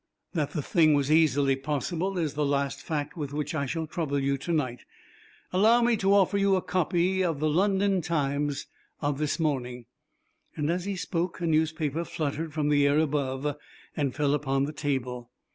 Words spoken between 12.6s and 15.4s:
the air above, and fell upon the table.